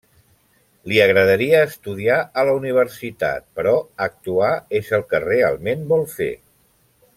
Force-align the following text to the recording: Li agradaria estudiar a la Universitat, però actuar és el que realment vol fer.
Li 0.91 0.95
agradaria 1.03 1.59
estudiar 1.65 2.15
a 2.21 2.45
la 2.49 2.55
Universitat, 2.61 3.45
però 3.59 3.75
actuar 4.09 4.51
és 4.83 4.91
el 4.99 5.05
que 5.13 5.23
realment 5.29 5.89
vol 5.95 6.11
fer. 6.19 6.33